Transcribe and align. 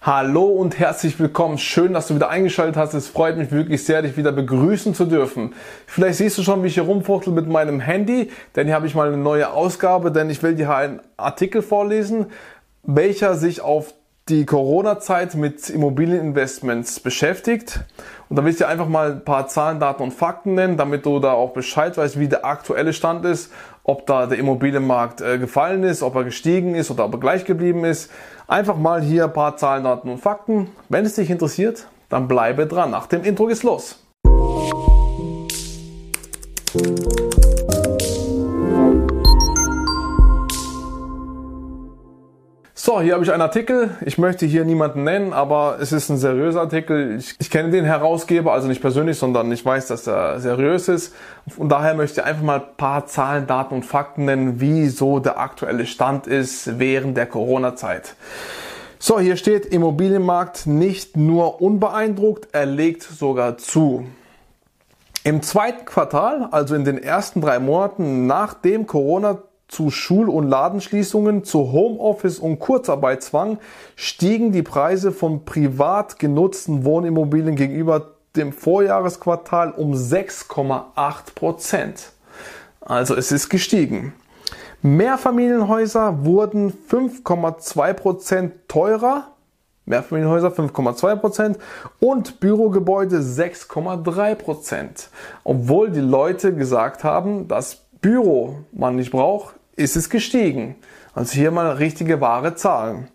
Hallo 0.00 0.44
und 0.44 0.78
herzlich 0.78 1.18
willkommen. 1.18 1.58
Schön, 1.58 1.92
dass 1.92 2.06
du 2.06 2.14
wieder 2.14 2.28
eingeschaltet 2.28 2.76
hast. 2.76 2.94
Es 2.94 3.08
freut 3.08 3.36
mich 3.36 3.50
wirklich 3.50 3.84
sehr, 3.84 4.00
dich 4.00 4.16
wieder 4.16 4.30
begrüßen 4.30 4.94
zu 4.94 5.06
dürfen. 5.06 5.54
Vielleicht 5.86 6.18
siehst 6.18 6.38
du 6.38 6.44
schon, 6.44 6.62
wie 6.62 6.68
ich 6.68 6.74
hier 6.74 6.84
rumfuchtel 6.84 7.32
mit 7.32 7.48
meinem 7.48 7.80
Handy, 7.80 8.30
denn 8.54 8.68
hier 8.68 8.76
habe 8.76 8.86
ich 8.86 8.94
mal 8.94 9.08
eine 9.08 9.16
neue 9.16 9.50
Ausgabe, 9.50 10.12
denn 10.12 10.30
ich 10.30 10.40
will 10.40 10.54
dir 10.54 10.72
einen 10.72 11.00
Artikel 11.16 11.62
vorlesen, 11.62 12.26
welcher 12.84 13.34
sich 13.34 13.60
auf 13.60 13.92
die 14.28 14.44
Corona-Zeit 14.44 15.34
mit 15.34 15.70
Immobilieninvestments 15.70 17.00
beschäftigt. 17.00 17.80
Und 18.28 18.36
da 18.36 18.44
will 18.44 18.50
ich 18.50 18.58
dir 18.58 18.68
einfach 18.68 18.88
mal 18.88 19.12
ein 19.12 19.24
paar 19.24 19.48
Zahlen, 19.48 19.80
Daten 19.80 20.02
und 20.02 20.12
Fakten 20.12 20.54
nennen, 20.54 20.76
damit 20.76 21.06
du 21.06 21.18
da 21.18 21.32
auch 21.32 21.52
Bescheid 21.52 21.96
weißt, 21.96 22.18
wie 22.18 22.28
der 22.28 22.44
aktuelle 22.44 22.92
Stand 22.92 23.24
ist, 23.24 23.50
ob 23.84 24.06
da 24.06 24.26
der 24.26 24.38
Immobilienmarkt 24.38 25.20
äh, 25.20 25.38
gefallen 25.38 25.82
ist, 25.82 26.02
ob 26.02 26.14
er 26.14 26.24
gestiegen 26.24 26.74
ist 26.74 26.90
oder 26.90 27.06
ob 27.06 27.14
er 27.14 27.20
gleich 27.20 27.44
geblieben 27.44 27.84
ist. 27.84 28.10
Einfach 28.46 28.76
mal 28.76 29.00
hier 29.00 29.24
ein 29.24 29.32
paar 29.32 29.56
Zahlen, 29.56 29.84
Daten 29.84 30.10
und 30.10 30.18
Fakten. 30.18 30.68
Wenn 30.88 31.04
es 31.04 31.14
dich 31.14 31.30
interessiert, 31.30 31.86
dann 32.08 32.28
bleibe 32.28 32.66
dran. 32.66 32.90
Nach 32.90 33.06
dem 33.06 33.24
Intro 33.24 33.46
geht's 33.46 33.62
los. 33.62 34.07
So, 42.88 43.02
hier 43.02 43.12
habe 43.12 43.22
ich 43.22 43.30
einen 43.30 43.42
Artikel. 43.42 43.90
Ich 44.00 44.16
möchte 44.16 44.46
hier 44.46 44.64
niemanden 44.64 45.04
nennen, 45.04 45.34
aber 45.34 45.76
es 45.78 45.92
ist 45.92 46.08
ein 46.08 46.16
seriöser 46.16 46.62
Artikel. 46.62 47.18
Ich, 47.18 47.34
ich, 47.38 47.50
kenne 47.50 47.68
den 47.68 47.84
Herausgeber, 47.84 48.54
also 48.54 48.66
nicht 48.66 48.80
persönlich, 48.80 49.18
sondern 49.18 49.52
ich 49.52 49.62
weiß, 49.62 49.88
dass 49.88 50.06
er 50.06 50.40
seriös 50.40 50.88
ist. 50.88 51.14
Und 51.58 51.68
daher 51.68 51.92
möchte 51.92 52.22
ich 52.22 52.26
einfach 52.26 52.42
mal 52.42 52.60
ein 52.60 52.76
paar 52.78 53.04
Zahlen, 53.04 53.46
Daten 53.46 53.74
und 53.74 53.84
Fakten 53.84 54.24
nennen, 54.24 54.62
wie 54.62 54.88
so 54.88 55.18
der 55.18 55.38
aktuelle 55.38 55.84
Stand 55.84 56.26
ist 56.26 56.78
während 56.78 57.18
der 57.18 57.26
Corona-Zeit. 57.26 58.14
So, 58.98 59.20
hier 59.20 59.36
steht 59.36 59.66
Immobilienmarkt 59.66 60.66
nicht 60.66 61.14
nur 61.14 61.60
unbeeindruckt, 61.60 62.48
er 62.52 62.64
legt 62.64 63.02
sogar 63.02 63.58
zu. 63.58 64.06
Im 65.24 65.42
zweiten 65.42 65.84
Quartal, 65.84 66.48
also 66.52 66.74
in 66.74 66.86
den 66.86 66.96
ersten 66.96 67.42
drei 67.42 67.58
Monaten 67.58 68.26
nach 68.26 68.54
dem 68.54 68.86
Corona 68.86 69.42
zu 69.68 69.90
Schul- 69.90 70.30
und 70.30 70.48
Ladenschließungen, 70.48 71.44
zu 71.44 71.72
Homeoffice 71.72 72.38
und 72.38 72.58
Kurzarbeitszwang 72.58 73.58
stiegen 73.96 74.50
die 74.50 74.62
Preise 74.62 75.12
von 75.12 75.44
privat 75.44 76.18
genutzten 76.18 76.84
Wohnimmobilien 76.84 77.54
gegenüber 77.54 78.14
dem 78.34 78.52
Vorjahresquartal 78.52 79.72
um 79.72 79.92
6,8 79.92 81.34
Prozent. 81.34 82.12
Also 82.80 83.14
es 83.14 83.30
ist 83.30 83.50
gestiegen. 83.50 84.14
Mehrfamilienhäuser 84.80 86.24
wurden 86.24 86.72
5,2 86.72 87.92
Prozent 87.92 88.54
teurer. 88.68 89.32
Mehrfamilienhäuser 89.84 90.48
5,2 90.48 91.16
Prozent 91.16 91.58
und 91.98 92.40
Bürogebäude 92.40 93.18
6,3 93.18 94.34
Prozent. 94.34 95.10
Obwohl 95.44 95.90
die 95.90 96.00
Leute 96.00 96.54
gesagt 96.54 97.04
haben, 97.04 97.48
dass 97.48 97.82
Büro 98.00 98.58
man 98.70 98.96
nicht 98.96 99.10
braucht, 99.10 99.57
ist 99.78 99.96
es 99.96 100.10
gestiegen. 100.10 100.76
Also 101.14 101.34
hier 101.34 101.50
mal 101.50 101.70
richtige 101.70 102.20
wahre 102.20 102.54
Zahlen. 102.54 103.08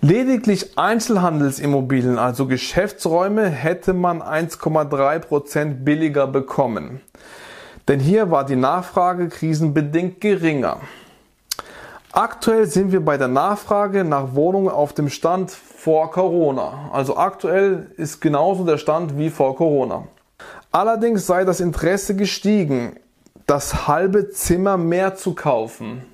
Lediglich 0.00 0.76
Einzelhandelsimmobilien, 0.76 2.18
also 2.18 2.46
Geschäftsräume, 2.46 3.48
hätte 3.48 3.94
man 3.94 4.20
1,3% 4.20 5.84
billiger 5.84 6.26
bekommen. 6.26 7.00
Denn 7.88 8.00
hier 8.00 8.30
war 8.30 8.44
die 8.44 8.56
Nachfrage 8.56 9.28
krisenbedingt 9.28 10.20
geringer. 10.20 10.80
Aktuell 12.12 12.66
sind 12.66 12.92
wir 12.92 13.04
bei 13.04 13.16
der 13.16 13.28
Nachfrage 13.28 14.04
nach 14.04 14.34
Wohnungen 14.34 14.68
auf 14.68 14.92
dem 14.92 15.08
Stand 15.08 15.50
vor 15.50 16.10
Corona. 16.10 16.90
Also 16.92 17.16
aktuell 17.16 17.90
ist 17.96 18.20
genauso 18.20 18.64
der 18.64 18.78
Stand 18.78 19.18
wie 19.18 19.30
vor 19.30 19.56
Corona. 19.56 20.06
Allerdings 20.70 21.26
sei 21.26 21.44
das 21.44 21.60
Interesse 21.60 22.14
gestiegen 22.14 22.96
das 23.46 23.86
halbe 23.86 24.30
Zimmer 24.30 24.76
mehr 24.76 25.16
zu 25.16 25.34
kaufen. 25.34 26.04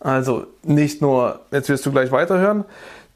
Also 0.00 0.46
nicht 0.62 1.02
nur, 1.02 1.40
jetzt 1.50 1.68
wirst 1.68 1.84
du 1.86 1.92
gleich 1.92 2.12
weiterhören, 2.12 2.64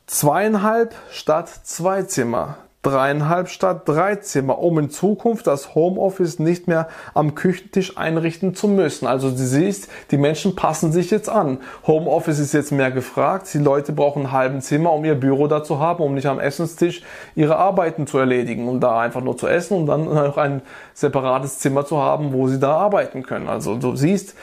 zweieinhalb 0.07 0.95
statt 1.11 1.49
zwei 1.63 2.03
Zimmer 2.03 2.59
dreieinhalb 2.83 3.49
statt 3.49 3.83
drei 3.85 4.17
Zimmer, 4.17 4.59
um 4.59 4.79
in 4.79 4.91
Zukunft 4.91 5.47
das 5.47 5.75
Homeoffice 5.75 6.41
nicht 6.41 6.67
mehr 6.67 6.89
am 7.15 7.37
Küchentisch 7.37 7.97
einrichten 7.97 8.55
zu 8.55 8.67
müssen. 8.67 9.07
Also 9.07 9.31
du 9.31 9.37
siehst, 9.37 9.89
die 10.11 10.19
Menschen 10.19 10.57
passen 10.57 10.91
sich 10.91 11.11
jetzt 11.11 11.29
an. 11.29 11.59
Homeoffice 11.87 12.41
ist 12.41 12.53
jetzt 12.53 12.73
mehr 12.73 12.91
gefragt. 12.91 13.47
Die 13.55 13.59
Leute 13.59 13.93
brauchen 13.93 14.27
ein 14.27 14.33
halben 14.33 14.61
Zimmer, 14.61 14.93
um 14.93 15.05
ihr 15.05 15.15
Büro 15.15 15.47
da 15.47 15.63
zu 15.63 15.79
haben, 15.79 16.03
um 16.03 16.15
nicht 16.15 16.27
am 16.27 16.41
Essenstisch 16.41 17.03
ihre 17.37 17.57
Arbeiten 17.57 18.09
zu 18.09 18.19
erledigen, 18.19 18.69
um 18.69 18.81
da 18.81 18.99
einfach 18.99 19.21
nur 19.21 19.37
zu 19.37 19.47
essen 19.47 19.77
und 19.77 19.87
dann 19.87 20.05
noch 20.15 20.37
ein 20.37 20.63
separates 20.93 21.61
Zimmer 21.61 21.87
zu 21.87 21.99
haben, 21.99 22.33
wo 22.33 22.49
sie 22.49 22.59
da 22.59 22.77
arbeiten 22.77 23.23
können. 23.23 23.49
Also 23.49 23.77
du 23.77 23.95
siehst, 23.95 24.35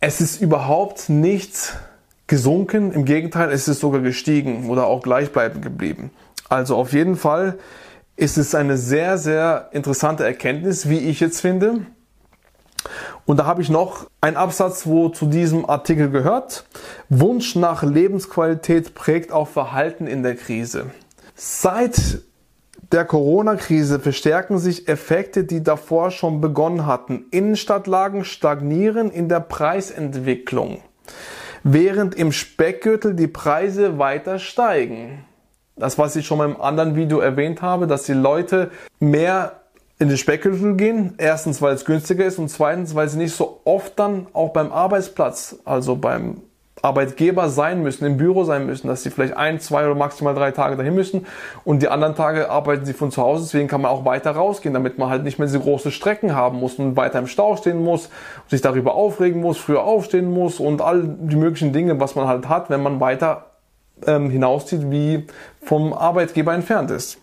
es 0.00 0.22
ist 0.22 0.40
überhaupt 0.40 1.10
nichts 1.10 1.76
gesunken. 2.26 2.92
Im 2.92 3.04
Gegenteil, 3.04 3.50
es 3.50 3.68
ist 3.68 3.80
sogar 3.80 4.00
gestiegen 4.00 4.70
oder 4.70 4.86
auch 4.86 5.02
gleichbleibend 5.02 5.62
geblieben. 5.62 6.10
Also 6.52 6.76
auf 6.76 6.92
jeden 6.92 7.16
Fall 7.16 7.56
ist 8.14 8.36
es 8.36 8.54
eine 8.54 8.76
sehr, 8.76 9.16
sehr 9.16 9.70
interessante 9.72 10.22
Erkenntnis, 10.22 10.86
wie 10.86 10.98
ich 10.98 11.18
jetzt 11.18 11.40
finde. 11.40 11.86
Und 13.24 13.38
da 13.38 13.46
habe 13.46 13.62
ich 13.62 13.70
noch 13.70 14.10
einen 14.20 14.36
Absatz, 14.36 14.86
wo 14.86 15.08
zu 15.08 15.24
diesem 15.24 15.64
Artikel 15.64 16.10
gehört. 16.10 16.66
Wunsch 17.08 17.56
nach 17.56 17.82
Lebensqualität 17.82 18.94
prägt 18.94 19.32
auch 19.32 19.48
Verhalten 19.48 20.06
in 20.06 20.22
der 20.22 20.36
Krise. 20.36 20.90
Seit 21.34 22.20
der 22.92 23.06
Corona-Krise 23.06 23.98
verstärken 23.98 24.58
sich 24.58 24.88
Effekte, 24.88 25.44
die 25.44 25.62
davor 25.62 26.10
schon 26.10 26.42
begonnen 26.42 26.84
hatten. 26.84 27.24
Innenstadtlagen 27.30 28.26
stagnieren 28.26 29.10
in 29.10 29.30
der 29.30 29.40
Preisentwicklung, 29.40 30.82
während 31.62 32.14
im 32.14 32.30
Speckgürtel 32.30 33.14
die 33.14 33.28
Preise 33.28 33.98
weiter 33.98 34.38
steigen. 34.38 35.24
Das, 35.76 35.98
was 35.98 36.16
ich 36.16 36.26
schon 36.26 36.38
mal 36.38 36.48
im 36.48 36.60
anderen 36.60 36.96
Video 36.96 37.20
erwähnt 37.20 37.62
habe, 37.62 37.86
dass 37.86 38.04
die 38.04 38.12
Leute 38.12 38.70
mehr 39.00 39.52
in 39.98 40.08
den 40.08 40.18
Speckgürtel 40.18 40.76
gehen. 40.76 41.14
Erstens, 41.18 41.62
weil 41.62 41.74
es 41.74 41.84
günstiger 41.84 42.24
ist 42.24 42.38
und 42.38 42.48
zweitens, 42.48 42.94
weil 42.94 43.08
sie 43.08 43.18
nicht 43.18 43.34
so 43.34 43.60
oft 43.64 43.98
dann 43.98 44.26
auch 44.32 44.50
beim 44.50 44.72
Arbeitsplatz, 44.72 45.56
also 45.64 45.96
beim 45.96 46.42
Arbeitgeber 46.82 47.48
sein 47.48 47.82
müssen, 47.82 48.04
im 48.04 48.16
Büro 48.16 48.42
sein 48.42 48.66
müssen, 48.66 48.88
dass 48.88 49.04
sie 49.04 49.10
vielleicht 49.10 49.36
ein, 49.36 49.60
zwei 49.60 49.84
oder 49.84 49.94
maximal 49.94 50.34
drei 50.34 50.50
Tage 50.50 50.76
dahin 50.76 50.94
müssen 50.94 51.26
und 51.64 51.80
die 51.80 51.88
anderen 51.88 52.16
Tage 52.16 52.50
arbeiten 52.50 52.84
sie 52.84 52.92
von 52.92 53.12
zu 53.12 53.22
Hause, 53.22 53.44
deswegen 53.44 53.68
kann 53.68 53.82
man 53.82 53.92
auch 53.92 54.04
weiter 54.04 54.32
rausgehen, 54.32 54.74
damit 54.74 54.98
man 54.98 55.08
halt 55.08 55.22
nicht 55.22 55.38
mehr 55.38 55.46
diese 55.46 55.60
große 55.60 55.92
Strecken 55.92 56.34
haben 56.34 56.58
muss 56.58 56.80
und 56.80 56.96
weiter 56.96 57.20
im 57.20 57.28
Stau 57.28 57.56
stehen 57.56 57.84
muss, 57.84 58.10
sich 58.48 58.62
darüber 58.62 58.94
aufregen 58.94 59.40
muss, 59.40 59.58
früher 59.58 59.84
aufstehen 59.84 60.32
muss 60.32 60.58
und 60.58 60.80
all 60.80 61.04
die 61.04 61.36
möglichen 61.36 61.72
Dinge, 61.72 62.00
was 62.00 62.16
man 62.16 62.26
halt 62.26 62.48
hat, 62.48 62.68
wenn 62.68 62.82
man 62.82 62.98
weiter 62.98 63.51
ähm, 64.06 64.30
hinauszieht, 64.30 64.90
wie 64.90 65.26
vom 65.62 65.92
Arbeitgeber 65.92 66.54
entfernt 66.54 66.90
ist. 66.90 67.18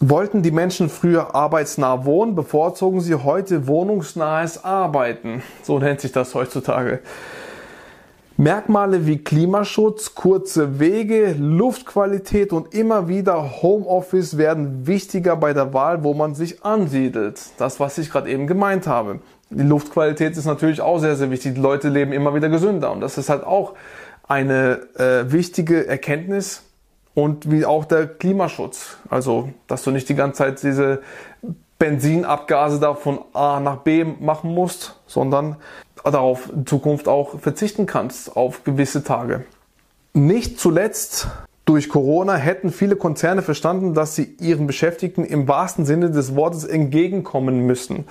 Wollten 0.00 0.42
die 0.42 0.52
Menschen 0.52 0.88
früher 0.88 1.34
arbeitsnah 1.34 2.04
wohnen, 2.04 2.36
bevorzugen 2.36 3.00
sie 3.00 3.16
heute 3.16 3.66
wohnungsnahes 3.66 4.64
Arbeiten. 4.64 5.42
So 5.62 5.78
nennt 5.78 6.00
sich 6.00 6.12
das 6.12 6.34
heutzutage. 6.34 7.00
Merkmale 8.40 9.04
wie 9.04 9.18
Klimaschutz, 9.18 10.14
kurze 10.14 10.78
Wege, 10.78 11.34
Luftqualität 11.36 12.52
und 12.52 12.72
immer 12.72 13.08
wieder 13.08 13.62
Homeoffice 13.62 14.38
werden 14.38 14.86
wichtiger 14.86 15.34
bei 15.34 15.52
der 15.52 15.74
Wahl, 15.74 16.04
wo 16.04 16.14
man 16.14 16.36
sich 16.36 16.64
ansiedelt. 16.64 17.40
Das, 17.58 17.80
was 17.80 17.98
ich 17.98 18.12
gerade 18.12 18.30
eben 18.30 18.46
gemeint 18.46 18.86
habe. 18.86 19.18
Die 19.50 19.64
Luftqualität 19.64 20.36
ist 20.36 20.44
natürlich 20.44 20.80
auch 20.80 21.00
sehr, 21.00 21.16
sehr 21.16 21.32
wichtig. 21.32 21.54
Die 21.54 21.60
Leute 21.60 21.88
leben 21.88 22.12
immer 22.12 22.32
wieder 22.32 22.48
gesünder 22.48 22.92
und 22.92 23.00
das 23.00 23.18
ist 23.18 23.28
halt 23.28 23.42
auch 23.42 23.72
eine 24.28 24.88
äh, 24.96 25.32
wichtige 25.32 25.86
Erkenntnis 25.86 26.62
und 27.14 27.50
wie 27.50 27.64
auch 27.64 27.84
der 27.84 28.06
Klimaschutz. 28.06 28.98
Also, 29.10 29.48
dass 29.66 29.82
du 29.82 29.90
nicht 29.90 30.08
die 30.08 30.14
ganze 30.14 30.38
Zeit 30.38 30.62
diese 30.62 31.02
Benzinabgase 31.78 32.78
da 32.78 32.94
von 32.94 33.20
A 33.32 33.60
nach 33.60 33.78
B 33.78 34.04
machen 34.04 34.54
musst, 34.54 35.00
sondern 35.06 35.56
darauf 36.04 36.50
in 36.52 36.66
Zukunft 36.66 37.08
auch 37.08 37.40
verzichten 37.40 37.86
kannst 37.86 38.36
auf 38.36 38.64
gewisse 38.64 39.02
Tage. 39.02 39.44
Nicht 40.12 40.60
zuletzt 40.60 41.28
durch 41.64 41.88
Corona 41.88 42.34
hätten 42.34 42.72
viele 42.72 42.96
Konzerne 42.96 43.42
verstanden, 43.42 43.92
dass 43.92 44.14
sie 44.14 44.36
ihren 44.40 44.66
Beschäftigten 44.66 45.24
im 45.24 45.46
wahrsten 45.48 45.84
Sinne 45.84 46.10
des 46.10 46.34
Wortes 46.34 46.64
entgegenkommen 46.64 47.66
müssen. 47.66 48.06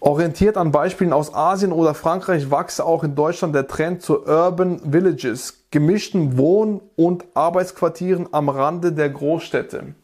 Orientiert 0.00 0.56
an 0.56 0.70
Beispielen 0.70 1.12
aus 1.12 1.34
Asien 1.34 1.72
oder 1.72 1.92
Frankreich 1.92 2.50
wachse 2.50 2.84
auch 2.84 3.02
in 3.02 3.16
Deutschland 3.16 3.54
der 3.54 3.66
Trend 3.66 4.00
zu 4.00 4.24
Urban 4.26 4.80
Villages, 4.84 5.64
gemischten 5.72 6.38
Wohn- 6.38 6.80
und 6.94 7.24
Arbeitsquartieren 7.34 8.28
am 8.30 8.48
Rande 8.48 8.92
der 8.92 9.08
Großstädte. 9.08 9.94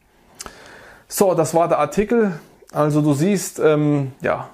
So, 1.07 1.33
das 1.33 1.53
war 1.53 1.69
der 1.69 1.79
Artikel. 1.79 2.33
Also 2.73 3.01
du 3.01 3.13
siehst, 3.13 3.59
ähm, 3.59 4.11
ja, 4.21 4.49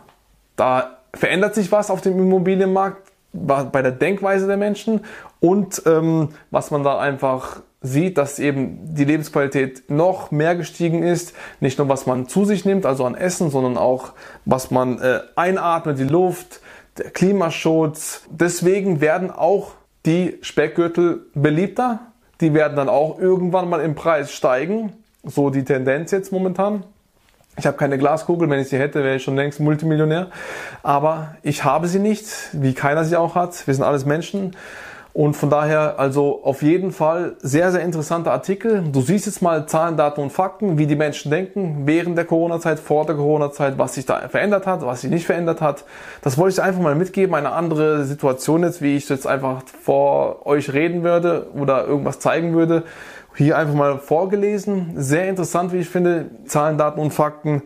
da 0.56 1.00
verändert 1.14 1.56
sich 1.56 1.72
was 1.72 1.90
auf 1.90 2.02
dem 2.02 2.20
Immobilienmarkt. 2.20 3.01
Bei 3.34 3.82
der 3.82 3.92
Denkweise 3.92 4.48
der 4.48 4.58
Menschen 4.58 5.02
und 5.40 5.84
ähm, 5.86 6.30
was 6.50 6.72
man 6.72 6.84
da 6.84 7.00
einfach 7.00 7.62
sieht, 7.82 8.18
dass 8.18 8.38
eben 8.38 8.94
die 8.94 9.06
Lebensqualität 9.06 9.90
noch 9.90 10.32
mehr 10.32 10.56
gestiegen 10.56 11.02
ist. 11.02 11.34
Nicht 11.60 11.80
nur 11.80 11.90
was 11.90 12.06
man 12.06 12.28
zu 12.28 12.46
sich 12.46 12.64
nimmt, 12.64 12.86
also 12.86 13.06
an 13.06 13.16
Essen, 13.16 13.50
sondern 13.50 13.78
auch 13.78 14.14
was 14.46 14.70
man 14.70 15.00
äh, 15.00 15.22
einatmet, 15.36 15.98
die 15.98 16.04
Luft, 16.04 16.62
der 16.98 17.10
Klimaschutz. 17.10 18.26
Deswegen 18.30 19.02
werden 19.02 19.32
auch 19.32 19.72
die 20.06 20.38
Speckgürtel 20.42 21.26
beliebter. 21.34 22.00
Die 22.40 22.54
werden 22.54 22.76
dann 22.76 22.90
auch 22.90 23.20
irgendwann 23.20 23.70
mal 23.70 23.82
im 23.82 23.96
Preis 23.96 24.32
steigen. 24.32 24.94
So 25.24 25.50
die 25.50 25.64
Tendenz 25.64 26.12
jetzt 26.12 26.32
momentan. 26.32 26.84
Ich 27.58 27.66
habe 27.68 27.78
keine 27.78 27.98
Glaskugel, 27.98 28.50
wenn 28.50 28.60
ich 28.60 28.70
sie 28.70 28.80
hätte, 28.80 29.04
wäre 29.04 29.18
ich 29.18 29.24
schon 29.24 29.36
längst 29.36 29.60
Multimillionär. 29.60 30.28
Aber 30.84 31.36
ich 31.44 31.64
habe 31.64 31.88
sie 31.88 32.00
nicht, 32.00 32.26
wie 32.54 32.74
keiner 32.74 33.04
sie 33.04 33.18
auch 33.18 33.36
hat. 33.36 33.68
Wir 33.68 33.74
sind 33.74 33.84
alles 33.84 34.06
Menschen. 34.06 34.56
Und 35.14 35.36
von 35.36 35.50
daher 35.50 36.00
also 36.00 36.42
auf 36.44 36.62
jeden 36.62 36.92
Fall 36.92 37.36
sehr, 37.40 37.72
sehr 37.72 37.82
interessanter 37.82 38.32
Artikel. 38.32 38.84
Du 38.92 39.02
siehst 39.02 39.26
jetzt 39.26 39.42
mal 39.42 39.66
Zahlen, 39.68 39.98
Daten 39.98 40.22
und 40.22 40.32
Fakten, 40.32 40.78
wie 40.78 40.88
die 40.88 40.96
Menschen 40.96 41.32
denken 41.32 41.82
während 41.86 42.18
der 42.18 42.26
Corona-Zeit, 42.26 42.80
vor 42.80 43.06
der 43.06 43.16
Corona-Zeit, 43.16 43.78
was 43.78 43.96
sich 43.96 44.06
da 44.06 44.30
verändert 44.30 44.68
hat, 44.68 44.86
was 44.86 45.02
sich 45.02 45.10
nicht 45.10 45.26
verändert 45.26 45.60
hat. 45.60 45.84
Das 46.22 46.38
wollte 46.38 46.54
ich 46.54 46.62
einfach 46.62 46.82
mal 46.82 46.96
mitgeben, 46.96 47.36
eine 47.36 47.52
andere 47.52 48.06
Situation 48.06 48.64
jetzt, 48.64 48.82
wie 48.82 48.96
ich 48.96 49.10
jetzt 49.10 49.28
einfach 49.28 49.64
vor 49.82 50.46
euch 50.46 50.72
reden 50.72 51.04
würde 51.04 51.48
oder 51.56 51.86
irgendwas 51.86 52.20
zeigen 52.20 52.54
würde. 52.54 52.84
Hier 53.36 53.58
einfach 53.58 53.76
mal 53.76 53.98
vorgelesen. 53.98 54.94
Sehr 54.96 55.28
interessant, 55.28 55.74
wie 55.74 55.80
ich 55.80 55.90
finde, 55.90 56.30
Zahlen, 56.46 56.78
Daten 56.78 57.00
und 57.00 57.12
Fakten 57.12 57.64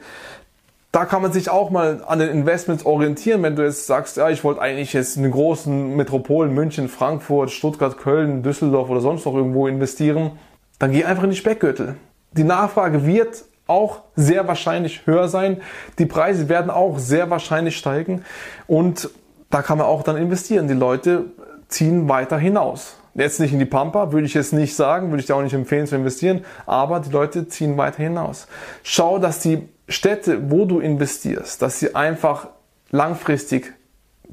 da 0.95 1.03
kann 1.03 1.21
man 1.21 1.33
sich 1.33 1.49
auch 1.49 1.71
mal 1.71 2.05
an 2.07 2.19
den 2.19 2.29
Investments 2.29 2.85
orientieren, 2.85 3.43
wenn 3.43 3.57
du 3.57 3.63
jetzt 3.63 3.85
sagst, 3.85 4.15
ja, 4.15 4.29
ich 4.29 4.45
wollte 4.45 4.61
eigentlich 4.61 4.93
jetzt 4.93 5.17
in 5.17 5.23
den 5.23 5.33
großen 5.33 5.93
Metropolen 5.93 6.53
München, 6.53 6.87
Frankfurt, 6.87 7.51
Stuttgart, 7.51 7.97
Köln, 7.97 8.43
Düsseldorf 8.43 8.89
oder 8.89 9.01
sonst 9.01 9.25
noch 9.25 9.35
irgendwo 9.35 9.67
investieren, 9.67 10.31
dann 10.79 10.93
geh 10.93 11.03
einfach 11.03 11.23
in 11.23 11.31
die 11.31 11.35
Speckgürtel. 11.35 11.97
Die 12.31 12.45
Nachfrage 12.45 13.05
wird 13.05 13.43
auch 13.67 14.03
sehr 14.15 14.47
wahrscheinlich 14.47 15.05
höher 15.05 15.27
sein. 15.27 15.61
Die 15.99 16.05
Preise 16.05 16.47
werden 16.47 16.71
auch 16.71 16.97
sehr 16.97 17.29
wahrscheinlich 17.29 17.75
steigen 17.75 18.23
und 18.65 19.09
da 19.49 19.61
kann 19.61 19.77
man 19.77 19.87
auch 19.87 20.01
dann 20.01 20.15
investieren. 20.15 20.69
Die 20.69 20.75
Leute 20.75 21.25
ziehen 21.67 22.07
weiter 22.07 22.37
hinaus. 22.37 22.95
Jetzt 23.15 23.41
nicht 23.41 23.51
in 23.51 23.59
die 23.59 23.65
Pampa, 23.65 24.13
würde 24.13 24.27
ich 24.27 24.33
jetzt 24.33 24.53
nicht 24.53 24.77
sagen, 24.77 25.09
würde 25.09 25.19
ich 25.19 25.25
dir 25.25 25.35
auch 25.35 25.41
nicht 25.41 25.53
empfehlen 25.53 25.87
zu 25.87 25.95
investieren, 25.97 26.45
aber 26.65 27.01
die 27.01 27.11
Leute 27.11 27.49
ziehen 27.49 27.75
weiter 27.75 28.01
hinaus. 28.01 28.47
Schau, 28.81 29.19
dass 29.19 29.39
die 29.39 29.67
Städte, 29.87 30.49
wo 30.49 30.65
du 30.65 30.79
investierst, 30.79 31.61
dass 31.61 31.79
sie 31.79 31.95
einfach 31.95 32.47
langfristig 32.91 33.73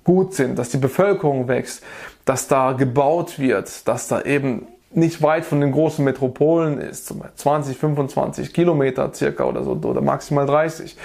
gut 0.04 0.34
sind, 0.34 0.58
dass 0.58 0.70
die 0.70 0.78
Bevölkerung 0.78 1.49
wächst, 1.49 1.82
dass 2.25 2.49
da 2.49 2.72
gebaut 2.72 3.38
wird, 3.38 3.87
dass 3.87 4.08
da 4.08 4.22
eben 4.22 4.66
nicht 4.94 5.22
weit 5.22 5.44
von 5.44 5.60
den 5.60 5.72
großen 5.72 6.04
Metropolen 6.04 6.78
ist, 6.78 7.14
20, 7.37 7.76
25 7.76 8.52
Kilometer 8.52 9.12
circa 9.14 9.44
oder 9.44 9.64
so, 9.64 9.72
oder 9.72 10.00
maximal 10.00 10.46
30, 10.46 10.96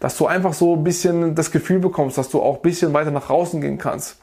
dass 0.00 0.16
du 0.16 0.26
einfach 0.26 0.52
so 0.52 0.74
ein 0.74 0.84
bisschen 0.84 1.34
das 1.34 1.50
Gefühl 1.50 1.78
bekommst, 1.78 2.18
dass 2.18 2.28
du 2.28 2.42
auch 2.42 2.56
ein 2.56 2.62
bisschen 2.62 2.92
weiter 2.92 3.10
nach 3.10 3.26
draußen 3.26 3.60
gehen 3.60 3.78
kannst. 3.78 4.18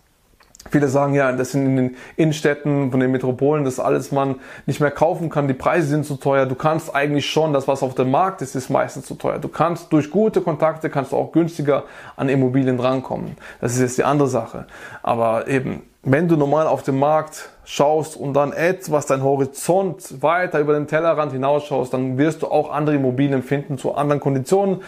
Viele 0.70 0.88
sagen 0.88 1.14
ja, 1.14 1.32
das 1.32 1.52
sind 1.52 1.66
in 1.66 1.76
den 1.76 1.96
Innenstädten 2.16 2.90
von 2.90 3.00
den 3.00 3.12
Metropolen, 3.12 3.66
das 3.66 3.80
alles 3.80 4.12
man 4.12 4.36
nicht 4.66 4.80
mehr 4.80 4.92
kaufen 4.92 5.30
kann. 5.30 5.48
Die 5.48 5.54
Preise 5.54 5.88
sind 5.88 6.06
zu 6.06 6.16
teuer. 6.16 6.46
Du 6.46 6.56
kannst 6.56 6.96
eigentlich 6.96 7.30
schon, 7.30 7.54
das 7.54 7.68
was 7.68 7.84
auf 7.84 7.96
dem 7.96 8.12
Markt 8.12 8.42
ist, 8.42 8.56
ist 8.56 8.70
meistens 8.70 9.06
zu 9.06 9.16
teuer. 9.16 9.40
Du 9.40 9.50
kannst 9.50 9.92
durch 9.92 10.10
gute 10.10 10.42
Kontakte 10.42 10.90
kannst 10.90 11.12
du 11.12 11.18
auch 11.18 11.32
günstiger 11.32 11.84
an 12.16 12.30
Immobilien 12.30 12.78
drankommen. 12.78 13.36
Das 13.62 13.74
ist 13.74 13.82
jetzt 13.82 13.98
die 13.98 14.04
andere 14.04 14.30
Sache. 14.30 14.66
Aber 15.02 15.48
eben, 15.48 15.84
wenn 16.02 16.28
du 16.28 16.38
normal 16.38 16.68
auf 16.68 16.84
dem 16.84 17.00
Markt 17.00 17.50
schaust 17.66 18.16
und 18.16 18.34
dann 18.34 18.52
etwas 18.52 19.06
dein 19.06 19.24
Horizont 19.24 20.22
weiter 20.22 20.60
über 20.60 20.74
den 20.74 20.88
Tellerrand 20.88 21.32
hinausschaust, 21.34 21.94
dann 21.94 22.18
wirst 22.18 22.42
du 22.42 22.48
auch 22.48 22.72
andere 22.72 22.96
Immobilien 22.96 23.44
finden 23.44 23.78
zu 23.78 23.96
anderen 23.96 24.20
Konditionen. 24.20 24.82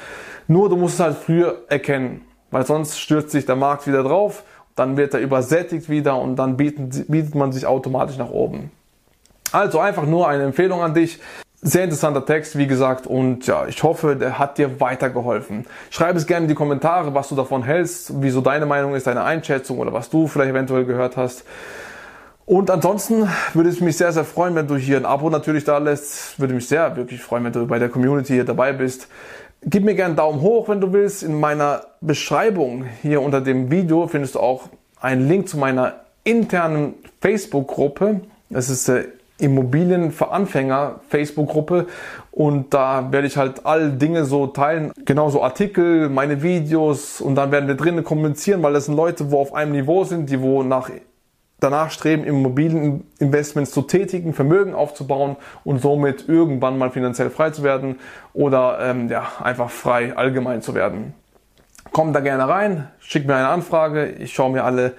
Nur 0.48 0.69
du 0.69 0.75
musst 0.75 0.95
es 0.95 1.00
halt 1.00 1.18
früher 1.18 1.63
erkennen, 1.69 2.22
weil 2.51 2.66
sonst 2.66 3.00
stürzt 3.00 3.31
sich 3.31 3.45
der 3.45 3.56
Markt 3.56 3.88
wieder 3.88 4.04
drauf 4.04 4.44
dann 4.75 4.98
wird 4.98 5.13
er 5.13 5.22
übersättigt 5.22 5.89
wieder 5.89 6.18
und 6.18 6.36
dann 6.36 6.57
bietet, 6.57 7.10
bietet 7.10 7.36
man 7.36 7.51
sich 7.51 7.66
automatisch 7.66 8.18
nach 8.18 8.30
oben. 8.30 8.72
Also 9.51 9.80
einfach 9.80 10.06
nur 10.06 10.27
eine 10.27 10.44
Empfehlung 10.44 10.81
an 10.81 10.94
dich. 10.94 11.19
Sehr 11.62 11.86
interessanter 11.86 12.25
Text, 12.25 12.57
wie 12.57 12.68
gesagt, 12.68 13.07
und 13.07 13.48
ja, 13.48 13.66
ich 13.66 13.81
hoffe, 13.81 14.16
der 14.16 14.38
hat 14.38 14.57
dir 14.60 14.80
weitergeholfen. 14.80 15.66
Schreib 15.89 16.16
es 16.16 16.27
gerne 16.27 16.44
in 16.44 16.50
die 16.50 16.56
Kommentare, 16.56 17.16
was 17.16 17.30
du 17.30 17.36
davon 17.36 17.63
hältst, 17.63 18.22
wieso 18.22 18.42
deine 18.42 18.68
Meinung 18.68 18.94
ist, 18.94 19.07
deine 19.07 19.24
Einschätzung 19.24 19.80
oder 19.80 19.92
was 19.92 20.10
du 20.10 20.27
vielleicht 20.27 20.51
eventuell 20.51 20.86
gehört 20.86 21.18
hast. 21.18 21.44
Und 22.45 22.69
ansonsten 22.69 23.27
würde 23.54 23.69
es 23.69 23.81
mich 23.81 23.98
sehr, 23.98 24.12
sehr 24.12 24.25
freuen, 24.25 24.54
wenn 24.54 24.68
du 24.68 24.75
hier 24.75 24.98
ein 24.98 25.06
Abo 25.06 25.31
natürlich 25.31 25.63
da 25.63 25.80
lässt. 25.80 26.39
Würde 26.39 26.54
mich 26.54 26.68
sehr 26.68 26.95
wirklich 26.95 27.22
freuen, 27.22 27.44
wenn 27.45 27.54
du 27.54 27.66
bei 27.66 27.80
der 27.80 27.89
Community 27.89 28.33
hier 28.33 28.45
dabei 28.45 28.72
bist. 28.72 29.07
Gib 29.67 29.83
mir 29.83 29.95
gerne 29.95 30.09
einen 30.09 30.15
Daumen 30.15 30.41
hoch, 30.41 30.69
wenn 30.69 30.79
du 30.79 30.94
willst. 30.94 31.23
In 31.23 31.39
meiner 31.39 31.81
Beschreibung 32.00 32.85
hier 33.01 33.23
unter 33.23 33.41
dem 33.41 33.71
Video 33.71 34.07
findest 34.07 34.35
du 34.35 34.39
auch 34.39 34.69
einen 35.01 35.27
Link 35.27 35.50
zu 35.50 35.57
meiner 35.57 36.01
internen 36.23 36.94
Facebook-Gruppe. 37.19 38.21
Das 38.51 38.69
ist 38.69 38.88
äh, 38.89 39.06
Immobilien 39.39 40.12
für 40.12 40.29
Anfänger 40.29 41.00
Facebook-Gruppe 41.09 41.88
und 42.31 42.75
da 42.75 43.12
werde 43.12 43.25
ich 43.25 43.38
halt 43.38 43.65
all 43.65 43.91
Dinge 43.94 44.25
so 44.25 44.45
teilen, 44.45 44.91
genauso 45.03 45.41
Artikel, 45.41 46.09
meine 46.09 46.44
Videos 46.44 47.19
und 47.19 47.33
dann 47.33 47.51
werden 47.51 47.67
wir 47.67 47.75
drinnen 47.75 48.03
kommunizieren, 48.03 48.62
weil 48.62 48.73
das 48.73 48.85
sind 48.85 48.95
Leute, 48.95 49.31
wo 49.31 49.39
auf 49.39 49.56
einem 49.56 49.71
Niveau 49.71 50.03
sind, 50.03 50.29
die 50.29 50.41
wo 50.41 50.62
nach 50.62 50.91
danach 51.59 51.91
streben, 51.91 52.23
Immobilieninvestments 52.23 53.71
zu 53.71 53.81
tätigen, 53.83 54.33
Vermögen 54.33 54.73
aufzubauen 54.73 55.37
und 55.63 55.81
somit 55.81 56.27
irgendwann 56.27 56.77
mal 56.77 56.91
finanziell 56.91 57.29
frei 57.29 57.51
zu 57.51 57.63
werden 57.63 57.99
oder 58.33 58.79
ähm, 58.81 59.09
ja, 59.09 59.25
einfach 59.41 59.69
frei 59.69 60.15
allgemein 60.15 60.61
zu 60.61 60.75
werden. 60.75 61.13
Komm 61.91 62.13
da 62.13 62.19
gerne 62.19 62.47
rein, 62.47 62.89
schick 62.99 63.25
mir 63.25 63.35
eine 63.35 63.47
Anfrage, 63.47 64.07
ich 64.07 64.33
schaue 64.33 64.51
mir 64.51 64.63
alle 64.63 64.93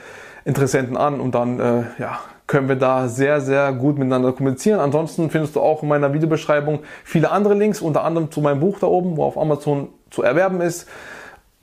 Interessenten 0.44 0.96
an 0.96 1.20
und 1.20 1.34
dann 1.34 1.60
äh, 1.60 1.82
ja, 1.98 2.20
können 2.46 2.68
wir 2.68 2.76
da 2.76 3.08
sehr, 3.08 3.40
sehr 3.40 3.72
gut 3.72 3.98
miteinander 3.98 4.32
kommunizieren. 4.32 4.80
Ansonsten 4.80 5.30
findest 5.30 5.56
du 5.56 5.60
auch 5.60 5.82
in 5.82 5.88
meiner 5.88 6.12
Videobeschreibung 6.14 6.80
viele 7.04 7.30
andere 7.30 7.54
Links, 7.54 7.80
unter 7.80 8.04
anderem 8.04 8.30
zu 8.30 8.40
meinem 8.40 8.60
Buch 8.60 8.78
da 8.78 8.86
oben, 8.86 9.16
wo 9.16 9.24
auf 9.24 9.36
Amazon 9.36 9.88
zu 10.10 10.22
erwerben 10.22 10.60
ist. 10.60 10.88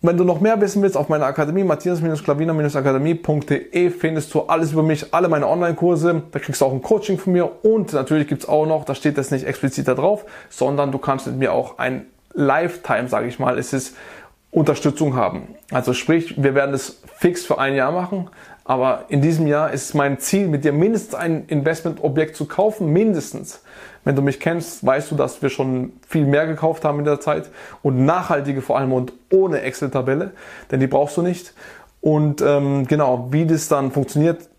Wenn 0.06 0.18
du 0.18 0.26
noch 0.26 0.42
mehr 0.42 0.60
wissen 0.60 0.82
willst, 0.82 0.98
auf 0.98 1.08
meiner 1.08 1.28
Akademie, 1.28 1.64
matthias-klaviner-akademie.de 1.64 3.90
findest 3.90 4.34
du 4.34 4.42
alles 4.42 4.74
über 4.74 4.84
mich, 4.84 5.14
alle 5.14 5.30
meine 5.30 5.48
Online-Kurse. 5.48 6.24
Da 6.30 6.40
kriegst 6.40 6.60
du 6.60 6.66
auch 6.66 6.74
ein 6.74 6.82
Coaching 6.82 7.18
von 7.18 7.32
mir 7.32 7.50
und 7.64 7.94
natürlich 7.94 8.28
gibt's 8.28 8.46
auch 8.46 8.66
noch, 8.66 8.84
da 8.84 8.96
steht 8.96 9.18
das 9.18 9.32
nicht 9.32 9.46
explizit 9.46 9.88
da 9.88 9.94
drauf, 9.94 10.26
sondern 10.50 10.92
du 10.92 10.98
kannst 10.98 11.28
mit 11.28 11.38
mir 11.38 11.54
auch 11.54 11.78
ein 11.78 12.06
Lifetime, 12.34 13.08
sage 13.08 13.28
ich 13.28 13.40
mal, 13.40 13.58
es 13.58 13.72
ist 13.72 13.96
Unterstützung 14.54 15.16
haben. 15.16 15.56
Also 15.72 15.94
sprich, 15.94 16.42
wir 16.42 16.54
werden 16.54 16.76
es 16.76 17.02
fix 17.18 17.44
für 17.44 17.58
ein 17.58 17.76
Jahr 17.76 17.92
machen, 17.92 18.30
aber 18.66 19.06
in 19.10 19.22
diesem 19.22 19.48
Jahr 19.48 19.72
ist 19.72 19.94
mein 19.96 20.20
Ziel, 20.20 20.48
mit 20.48 20.64
dir 20.64 20.72
mindestens 20.72 21.16
ein 21.16 21.46
Investmentobjekt 21.48 22.36
zu 22.36 22.46
kaufen, 22.46 22.88
mindestens. 22.94 23.64
Wenn 24.06 24.16
du 24.16 24.22
mich 24.22 24.40
kennst, 24.40 24.86
weißt 24.86 25.12
du, 25.12 25.16
dass 25.16 25.42
wir 25.42 25.50
schon 25.50 25.94
viel 26.08 26.26
mehr 26.26 26.46
gekauft 26.46 26.86
haben 26.86 27.00
in 27.00 27.06
der 27.06 27.20
Zeit 27.20 27.50
und 27.82 28.06
nachhaltige 28.06 28.62
vor 28.62 28.78
allem 28.78 28.94
und 28.94 29.14
ohne 29.32 29.62
Excel-Tabelle, 29.62 30.32
denn 30.72 30.80
die 30.80 30.88
brauchst 30.88 31.18
du 31.18 31.24
nicht. 31.24 31.54
Und 32.00 32.42
ähm, 32.42 32.86
genau, 32.86 33.30
wie 33.32 33.46
das 33.46 33.70
dann 33.70 33.92
funktioniert, 33.92 34.50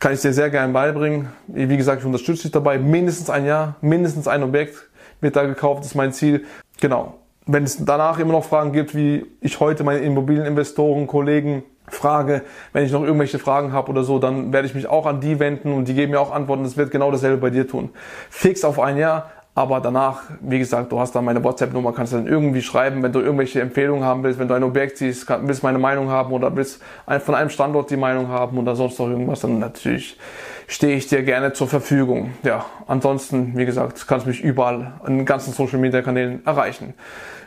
kann 0.00 0.14
ich 0.14 0.20
dir 0.20 0.32
sehr 0.32 0.50
gerne 0.50 0.72
beibringen. 0.72 1.28
Wie 1.46 1.76
gesagt, 1.76 2.00
ich 2.00 2.06
unterstütze 2.06 2.42
dich 2.42 2.52
dabei. 2.52 2.78
Mindestens 2.78 3.30
ein 3.30 3.46
Jahr, 3.46 3.76
mindestens 3.82 4.26
ein 4.26 4.42
Objekt 4.42 4.88
wird 5.20 5.36
da 5.36 5.44
gekauft, 5.44 5.84
ist 5.84 5.94
mein 5.94 6.12
Ziel. 6.12 6.44
Genau. 6.80 7.14
Wenn 7.46 7.64
es 7.64 7.84
danach 7.84 8.18
immer 8.18 8.32
noch 8.32 8.44
Fragen 8.44 8.72
gibt, 8.72 8.94
wie 8.94 9.26
ich 9.42 9.60
heute 9.60 9.84
meine 9.84 10.00
Immobilieninvestoren, 10.00 11.06
Kollegen 11.06 11.62
frage, 11.86 12.42
wenn 12.72 12.86
ich 12.86 12.92
noch 12.92 13.02
irgendwelche 13.02 13.38
Fragen 13.38 13.72
habe 13.72 13.90
oder 13.90 14.02
so, 14.02 14.18
dann 14.18 14.52
werde 14.52 14.66
ich 14.66 14.74
mich 14.74 14.86
auch 14.86 15.04
an 15.04 15.20
die 15.20 15.38
wenden 15.38 15.72
und 15.72 15.86
die 15.86 15.94
geben 15.94 16.12
mir 16.12 16.20
auch 16.20 16.32
Antworten. 16.32 16.62
Das 16.62 16.78
wird 16.78 16.90
genau 16.90 17.10
dasselbe 17.10 17.36
bei 17.36 17.50
dir 17.50 17.68
tun. 17.68 17.90
Fix 18.30 18.64
auf 18.64 18.80
ein 18.80 18.96
Jahr, 18.96 19.30
aber 19.54 19.80
danach, 19.80 20.22
wie 20.40 20.58
gesagt, 20.58 20.90
du 20.90 20.98
hast 20.98 21.14
dann 21.14 21.26
meine 21.26 21.44
WhatsApp-Nummer, 21.44 21.92
kannst 21.92 22.14
dann 22.14 22.26
irgendwie 22.26 22.62
schreiben, 22.62 23.02
wenn 23.02 23.12
du 23.12 23.20
irgendwelche 23.20 23.60
Empfehlungen 23.60 24.04
haben 24.04 24.22
willst, 24.22 24.38
wenn 24.38 24.48
du 24.48 24.54
ein 24.54 24.64
Objekt 24.64 24.96
siehst, 24.96 25.28
willst 25.42 25.62
meine 25.62 25.78
Meinung 25.78 26.08
haben 26.08 26.32
oder 26.32 26.56
willst 26.56 26.80
von 27.20 27.34
einem 27.34 27.50
Standort 27.50 27.90
die 27.90 27.98
Meinung 27.98 28.28
haben 28.28 28.56
oder 28.56 28.74
sonst 28.74 28.98
noch 28.98 29.08
irgendwas, 29.08 29.40
dann 29.40 29.58
natürlich 29.58 30.18
stehe 30.66 30.96
ich 30.96 31.06
dir 31.06 31.22
gerne 31.22 31.52
zur 31.52 31.68
Verfügung. 31.68 32.32
Ja, 32.42 32.66
ansonsten, 32.86 33.56
wie 33.56 33.66
gesagt, 33.66 34.06
kannst 34.06 34.26
du 34.26 34.30
mich 34.30 34.42
überall 34.42 34.94
in 35.06 35.18
den 35.18 35.26
ganzen 35.26 35.52
Social 35.52 35.78
Media 35.78 36.02
Kanälen 36.02 36.44
erreichen 36.46 36.94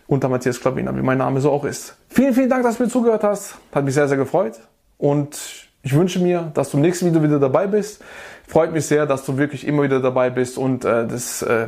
unter 0.07 0.29
Matthias 0.29 0.59
Klavina, 0.59 0.95
wie 0.95 1.01
mein 1.01 1.17
Name 1.17 1.41
so 1.41 1.51
auch 1.51 1.65
ist. 1.65 1.95
Vielen, 2.09 2.33
vielen 2.33 2.49
Dank, 2.49 2.63
dass 2.63 2.77
du 2.77 2.83
mir 2.83 2.89
zugehört 2.89 3.23
hast. 3.23 3.55
Hat 3.73 3.83
mich 3.83 3.93
sehr, 3.93 4.07
sehr 4.07 4.17
gefreut. 4.17 4.53
Und 4.97 5.37
ich 5.83 5.93
wünsche 5.93 6.19
mir, 6.19 6.51
dass 6.53 6.71
du 6.71 6.77
im 6.77 6.81
nächsten 6.81 7.05
Video 7.05 7.21
wieder 7.21 7.39
dabei 7.39 7.67
bist. 7.67 8.01
Freut 8.47 8.71
mich 8.71 8.85
sehr, 8.85 9.05
dass 9.05 9.25
du 9.25 9.37
wirklich 9.37 9.67
immer 9.67 9.83
wieder 9.83 9.99
dabei 9.99 10.29
bist 10.29 10.57
und 10.57 10.85
äh, 10.85 11.05
das 11.05 11.41
äh, 11.41 11.67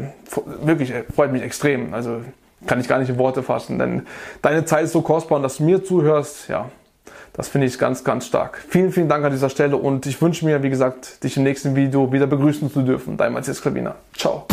wirklich 0.62 0.92
äh, 0.92 1.04
freut 1.14 1.32
mich 1.32 1.42
extrem. 1.42 1.94
Also 1.94 2.22
kann 2.66 2.80
ich 2.80 2.88
gar 2.88 3.00
nicht 3.00 3.10
in 3.10 3.18
Worte 3.18 3.44
fassen, 3.44 3.80
denn 3.80 4.08
deine 4.42 4.66
Zeit 4.66 4.86
ist 4.86 4.94
so 4.94 5.02
kostbar 5.02 5.38
und 5.38 5.44
dass 5.44 5.58
du 5.58 5.64
mir 5.64 5.84
zuhörst, 5.84 6.50
ja, 6.50 6.70
Das 7.34 7.48
finde 7.48 7.68
ich 7.68 7.78
ganz, 7.80 8.04
ganz 8.04 8.26
stark. 8.26 8.64
Vielen, 8.68 8.92
vielen 8.92 9.10
Dank 9.10 9.24
an 9.24 9.32
dieser 9.32 9.50
Stelle 9.50 9.78
und 9.78 10.06
ich 10.06 10.22
wünsche 10.22 10.46
mir, 10.46 10.62
wie 10.64 10.70
gesagt, 10.70 11.24
dich 11.24 11.38
im 11.38 11.44
nächsten 11.44 11.76
Video 11.76 12.12
wieder 12.12 12.28
begrüßen 12.28 12.72
zu 12.72 12.82
dürfen. 12.82 13.18
Dein 13.18 13.34
Matthias 13.34 13.62
Klavina. 13.62 13.96
Ciao. 14.16 14.46